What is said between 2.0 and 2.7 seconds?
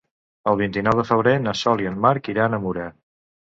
Marc iran a